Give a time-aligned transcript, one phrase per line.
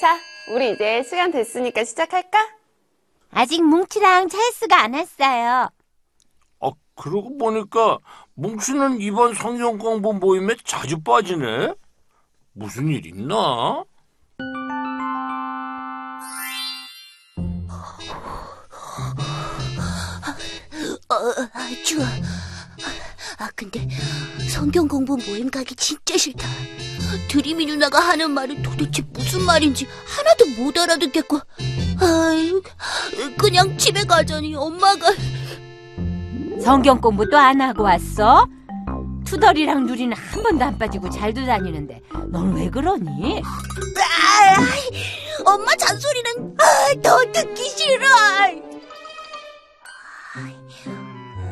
[0.00, 0.20] 자,
[0.52, 2.38] 우리 이제 시간 됐으니까 시작할까?
[3.30, 5.68] 아직 뭉치랑 찰스가 안 왔어요.
[6.60, 7.98] 아, 그러고 보니까
[8.34, 11.74] 뭉치는 이번 성경 공부 모임에 자주 빠지네.
[12.52, 13.34] 무슨 일 있나?
[21.08, 21.14] 어,
[21.52, 22.04] 아, 추워.
[23.44, 23.86] 아, 근데
[24.48, 26.48] 성경 공부 모임 가기 진짜 싫다.
[27.28, 31.38] 드림이 누나가 하는 말은 도대체 무슨 말인지 하나도 못 알아듣겠고.
[32.00, 32.62] 아유,
[33.36, 35.12] 그냥 집에 가자니 엄마가
[36.62, 38.46] 성경 공부도 안 하고 왔어?
[39.26, 43.42] 투덜이랑 누리는 한 번도 안 빠지고 잘도 다니는데 넌 왜 그러니?
[43.44, 44.56] 아,
[45.44, 48.06] 엄마 잔소리는 아, 더 듣기 싫어.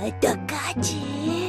[0.00, 1.43] 어떡하지?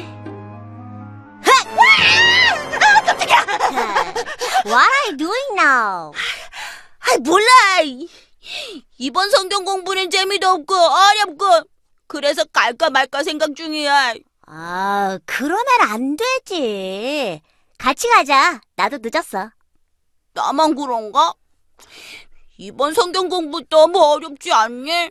[4.65, 6.11] What are you doing now?
[6.99, 7.45] 아, 몰라.
[8.97, 11.45] 이번 성경 공부는 재미도 없고 어렵고
[12.07, 14.13] 그래서 갈까 말까 생각 중이야.
[14.47, 17.41] 아, 그러면 안 되지.
[17.77, 18.61] 같이 가자.
[18.75, 19.49] 나도 늦었어.
[20.33, 21.33] 나만 그런가?
[22.57, 25.09] 이번 성경 공부 너무 어렵지 않니?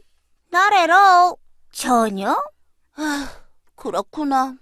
[0.50, 1.36] 나래로
[1.72, 2.36] 전혀?
[2.96, 3.28] 아,
[3.74, 4.54] 그렇구나.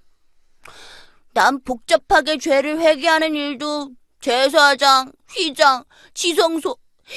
[1.32, 5.84] 난 복잡하게 죄를 회개하는 일도 제사장, 휘장,
[6.14, 6.76] 지성소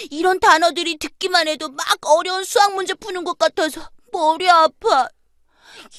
[0.09, 5.07] 이런 단어들이 듣기만 해도 막 어려운 수학 문제 푸는 것 같아서 머리 아파.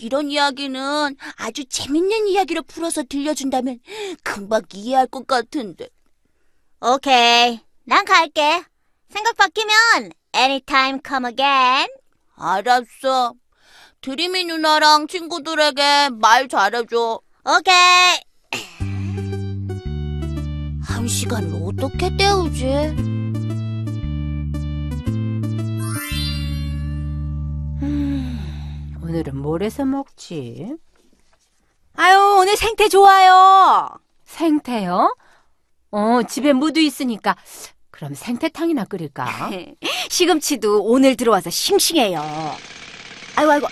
[0.00, 3.78] 이런 이야기는 아주 재밌는 이야기로 풀어서 들려준다면
[4.22, 5.88] 금방 이해할 것 같은데.
[6.80, 7.60] 오케이.
[7.84, 8.64] 난 갈게.
[9.10, 11.88] 생각 바뀌면 anytime come again.
[12.34, 13.34] 알았어.
[14.00, 17.20] 드림이 누나랑 친구들에게 말 잘해줘.
[17.46, 18.20] 오케이.
[20.82, 22.66] 한 시간을 어떻게 때우지?
[29.00, 30.74] 오늘은 뭘 해서 먹지?
[31.94, 33.90] 아유, 오늘 생태 좋아요.
[34.24, 35.16] 생태요?
[35.92, 37.36] 어, 집에 무도 있으니까
[37.92, 39.50] 그럼 생태탕이나 끓일까?
[40.10, 42.20] 시금치도 오늘 들어와서 싱싱해요.
[43.36, 43.68] 아이고, 아이고.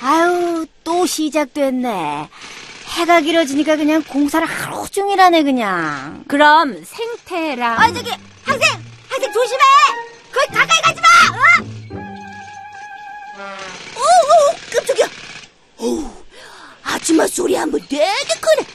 [0.00, 2.30] 아유, 또 시작됐네.
[2.92, 6.24] 해가 길어지니까 그냥 공사를 하루 종일 하네, 그냥.
[6.28, 8.10] 그럼 생태랑 아, 저기,
[8.44, 8.68] 학생!
[9.08, 9.60] 학생 조심해!
[10.32, 11.08] 거기 가까이 가지 마!
[13.96, 15.06] 오, 오, 깜짝이야.
[15.78, 16.10] 오,
[16.82, 18.06] 아줌마 소리 한번 되게
[18.40, 18.66] 크네.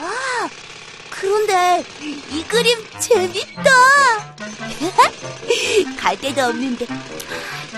[0.00, 0.48] 아,
[1.20, 1.84] 그런데
[2.32, 3.62] 이 그림 재밌다.
[5.98, 6.86] 갈 데도 없는데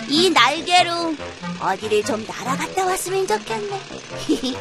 [0.08, 1.16] 이 날개로
[1.60, 3.80] 어디를 좀 날아갔다 왔으면 좋겠네.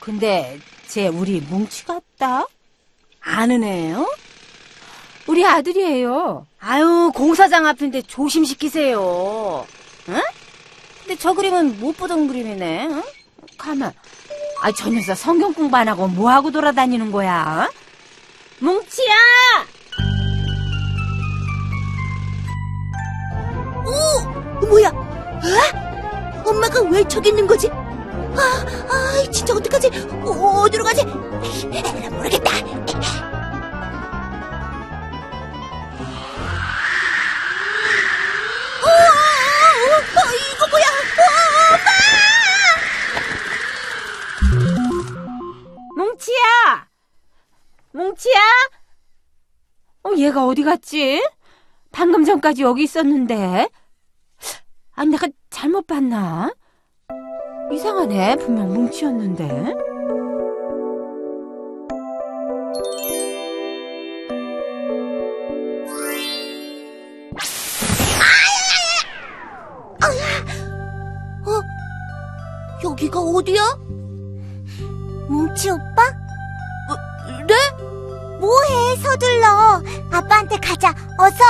[0.00, 0.58] 근데
[0.88, 2.46] 쟤 우리 뭉치 같다?
[3.20, 4.08] 아는 애요?
[5.26, 6.46] 우리 아들이에요.
[6.60, 9.66] 아유, 공사장 앞인데 조심시키세요.
[10.08, 10.20] 응?
[11.00, 12.86] 근데 저 그림은 못 보던 그림이네.
[12.90, 13.02] 응?
[13.58, 13.92] 가만.
[14.66, 17.70] 아, 저 녀석 성경 공부 안 하고 뭐 하고 돌아다니는 거야?
[18.58, 19.14] 뭉치야!
[23.86, 24.88] 오, 뭐야?
[24.88, 26.50] 어?
[26.50, 27.68] 엄마가 왜 저기 있는 거지?
[27.70, 29.88] 아, 아, 진짜 어떡하지?
[30.24, 31.04] 어, 어디로 가지?
[32.10, 32.50] 모르겠다.
[48.26, 48.40] 뭉치야?
[50.04, 51.24] 어, 얘가 어디 갔지?
[51.92, 53.68] 방금 전까지 여기 있었는데.
[54.94, 56.52] 아, 내가 잘못 봤나?
[57.72, 58.36] 이상하네.
[58.36, 59.74] 분명 뭉치였는데.
[71.46, 71.62] 어?
[72.84, 73.62] 여기가 어디야?
[75.28, 76.25] 뭉치 오빠?
[78.36, 78.40] 네?
[78.40, 79.82] 뭐해, 서둘러.
[80.10, 81.44] 아빠한테 가자, 어서.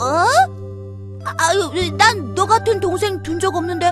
[0.00, 0.26] 어?
[1.38, 3.90] 아유, 난 너 같은 동생 둔 적 없는데.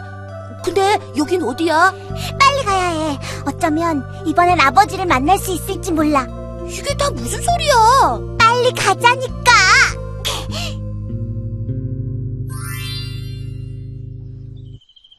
[0.65, 1.93] 근데 여긴 어디야?
[2.39, 3.19] 빨리 가야 해.
[3.47, 6.27] 어쩌면 이번엔 아버지를 만날 수 있을지 몰라.
[6.69, 8.37] 이게 다 무슨 소리야?
[8.39, 9.53] 빨리 가자니까.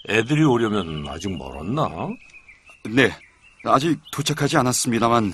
[0.10, 1.90] 애들이 오려면 아직 멀었나?
[2.90, 3.12] 네,
[3.66, 5.34] 아직 도착하지 않았습니다만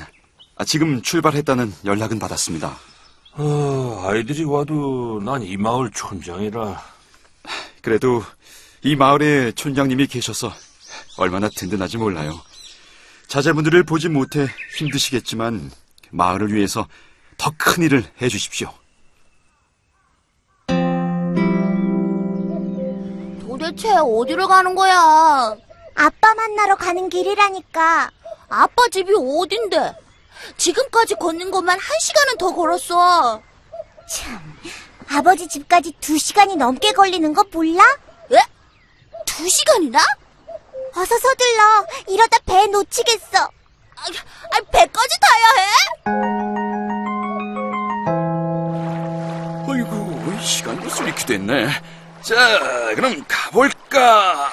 [0.63, 2.77] 아, 지금 출발했다는 연락은 받았습니다.
[3.33, 6.81] 어, 아이들이 와도 난 이 마을 촌장이라
[7.81, 8.24] 그래도
[8.81, 10.54] 이 마을에 촌장님이 계셔서
[11.18, 12.39] 얼마나 든든하지 몰라요.
[13.27, 15.69] 자제분들을 보지 못해 힘드시겠지만
[16.12, 16.88] 마을을 위해서
[17.38, 18.71] 더 큰 일을 해주십시오.
[23.42, 25.57] 도대체 어디로 가는 거야?
[25.95, 28.10] 아빠 만나러 가는 길이라니까.
[28.48, 30.04] 아빠 집이 어딘데?
[30.57, 33.42] 지금까지 걷는 것만 한 시간은 더 걸었어.
[35.10, 37.84] 아버지 집까지 두 시간이 넘게 걸리는 거 몰라?
[38.31, 38.38] 에?
[39.25, 40.00] 두 시간이나?
[40.95, 41.86] 어서 서둘러.
[42.07, 43.38] 이러다 배 놓치겠어.
[43.38, 45.66] 아, 아, 배까지 타야 해?
[49.68, 51.69] 어이구, 시간 벌써 이렇게 됐네.
[52.22, 52.36] 자,
[52.96, 54.51] 그럼 가볼까?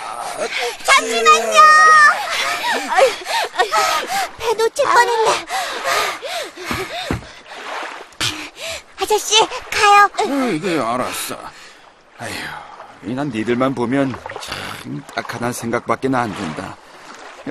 [4.39, 5.47] 배 놓칠 뻔했네.
[9.11, 9.35] 아저씨,
[9.73, 10.53] 가요.
[10.53, 11.37] 이게 알았어.
[12.19, 16.77] 아휴, 난 니들만 보면 참 딱하단 생각밖에 안 든다.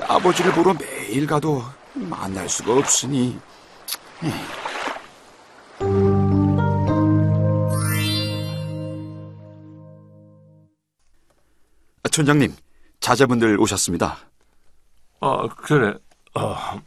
[0.04, 1.62] 아버지를 보러 매일 가도
[1.92, 3.38] 만날 수가 없으니.
[12.02, 12.56] 아, 촌장님,
[13.00, 14.16] 자제분들 오셨습니다.
[15.20, 15.92] 아 그래
[16.34, 16.80] 어,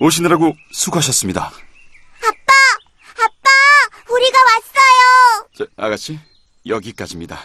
[0.00, 1.46] 오시느라고 수고하셨습니다.
[3.16, 3.52] 아빠,
[4.12, 5.48] 우리가 왔어요.
[5.56, 6.18] 저, 아가씨,
[6.66, 7.40] 여기까지입니다.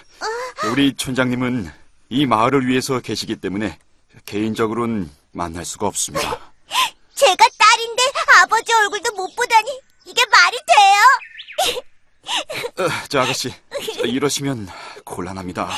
[0.72, 1.72] 우리 촌장님은
[2.10, 3.78] 이 마을을 위해서 계시기 때문에
[4.26, 6.52] 개인적으로는 만날 수가 없습니다.
[7.16, 8.04] 제가 딸인데
[8.42, 11.80] 아버지 얼굴도 못 보다니 이게 말이 돼요?
[12.78, 13.54] 어, 저 아가씨,
[13.96, 14.70] 저 이러시면
[15.04, 15.70] 곤란합니다.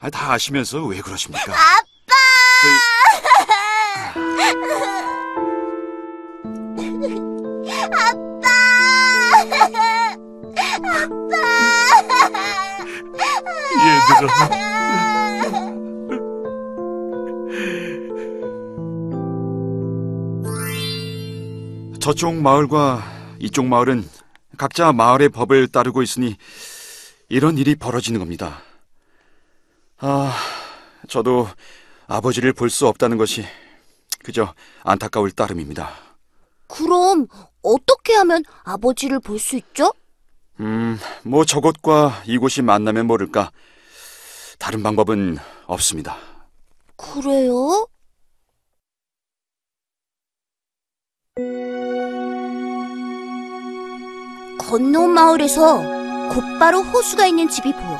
[0.00, 1.52] 아, 다 아시면서 왜 그러십니까?
[1.52, 2.14] 아빠!
[14.10, 14.68] 얘들아
[22.00, 23.02] 저쪽 마을과
[23.38, 24.08] 이쪽 마을은
[24.56, 26.36] 각자 마을의 법을 따르고 있으니
[27.28, 28.62] 이런 일이 벌어지는 겁니다.
[29.98, 30.34] 아,
[31.08, 31.48] 저도
[32.06, 33.44] 아버지를 볼 수 없다는 것이
[34.24, 35.90] 그저 안타까울 따름입니다.
[36.66, 37.26] 그럼
[37.62, 39.92] 어떻게 하면 아버지를 볼 수 있죠?
[40.60, 43.50] 음, 뭐 저곳과 이곳이 만나면 모를까.
[44.58, 46.16] 다른 방법은 없습니다.
[46.96, 47.86] 그래요?
[54.58, 55.80] 건너온 마을에서
[56.30, 57.98] 곧바로 호수가 있는 집이 보여.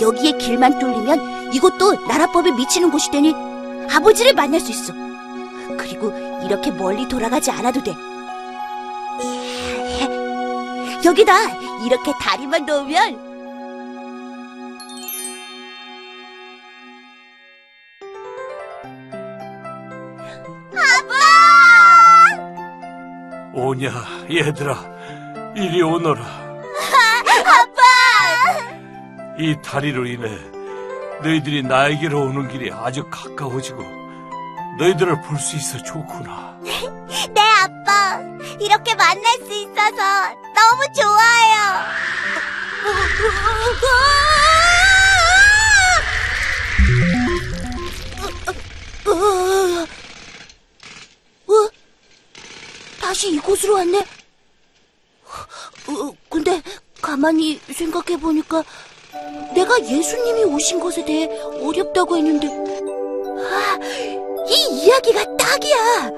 [0.00, 3.34] 여기에 길만 뚫리면 이곳도 나라법에 미치는 곳이 되니
[3.90, 4.92] 아버지를 만날 수 있어.
[5.76, 6.12] 그리고
[6.44, 7.94] 이렇게 멀리 돌아가지 않아도 돼.
[11.04, 11.32] 여기다
[11.84, 13.27] 이렇게 다리만 놓으면
[23.54, 23.90] 오냐
[24.30, 24.74] 얘들아
[25.56, 26.22] 이리 오너라
[27.44, 27.82] 아빠!
[29.38, 30.28] 이 다리로 인해
[31.22, 33.82] 너희들이 나에게로 오는 길이 아주 가까워지고
[34.78, 38.20] 너희들을 볼 수 있어 좋구나 네, 아빠.
[38.60, 39.96] 이렇게 만날 수 있어서
[40.54, 41.82] 너무 좋아요.
[53.48, 54.00] 곳으로 왔네?
[54.00, 56.60] 어, 근데
[57.00, 58.62] 가만히 생각해보니까
[59.54, 61.28] 내가 예수님이 오신 것에 대해
[61.62, 63.78] 어렵다고 했는데 아,
[64.46, 66.10] 이 이야기가 딱이야!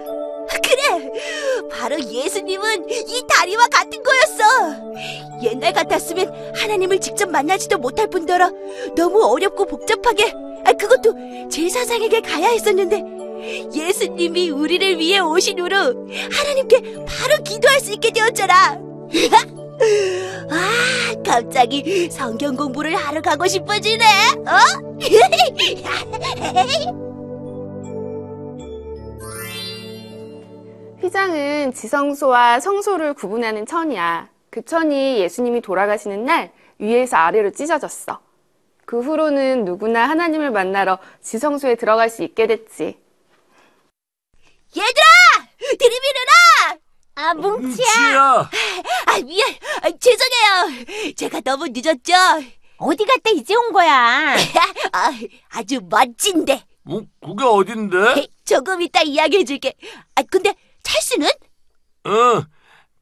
[0.63, 1.11] 그래!
[1.71, 5.43] 바로 예수님은 이 다리와 같은 거였어!
[5.43, 8.51] 옛날 같았으면 하나님을 직접 만나지도 못할 뿐더러
[8.97, 10.33] 너무 어렵고 복잡하게
[10.65, 13.20] 아, 그것도 제사장에게 가야 했었는데
[13.75, 18.79] 예수님이 우리를 위해 오신 후로 하나님께 바로 기도할 수 있게 되었잖아.
[20.51, 24.05] 아, 갑자기 성경 공부를 하러 가고 싶어지네.
[24.47, 24.57] 어?
[31.01, 34.29] 휘장은 지성소와 성소를 구분하는 천이야.
[34.51, 38.21] 그 천이 예수님이 돌아가시는 날 위에서 아래로 찢어졌어.
[38.85, 42.99] 그 후로는 누구나 하나님을 만나러 지성소에 들어갈 수 있게 됐지.
[44.77, 45.49] 얘들아,
[45.79, 46.79] 드림이 누나.
[47.17, 47.59] 아, 뭉치야.
[47.61, 48.51] 뭉치야.
[49.07, 49.49] 아, 미안.
[49.83, 51.15] 아, 죄송해요.
[51.17, 52.13] 제가 너무 늦었죠?
[52.79, 54.37] 어디 갔다 이제 온 거야?
[54.93, 55.13] 아,
[55.51, 56.65] 아주 멋진데.
[56.83, 58.27] 뭐 그게 어딘데?
[58.45, 59.75] 조금 이따 이야기해 줄게.
[60.15, 61.29] 아, 근데 찰스는?
[62.07, 62.43] 응.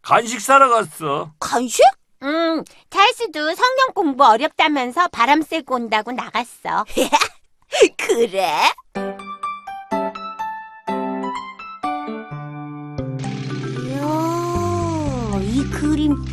[0.03, 1.33] 간식 사러 갔어.
[1.39, 1.83] 간식?
[2.23, 6.85] 응, 찰스도 성경 공부 어렵다면서 바람 쐬고 온다고 나갔어.
[7.97, 8.73] 그래?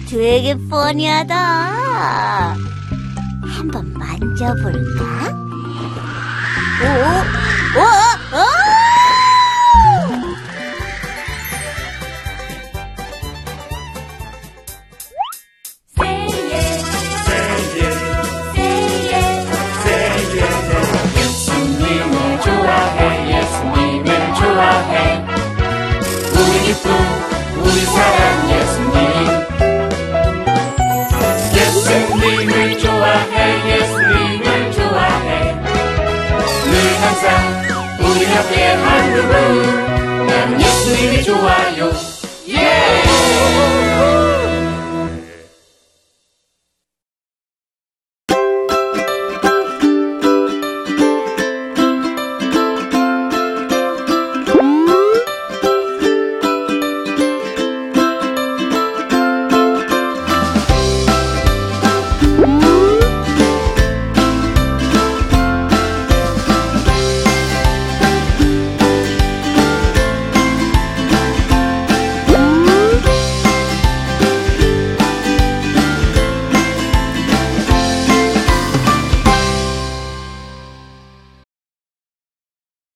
[0.08, 1.36] 되게 뻔히하다.
[3.42, 5.32] 한번 만져볼까?
[6.82, 6.88] 오,
[7.80, 8.05] 오,
[40.96, 42.15] 주님이 좋아요.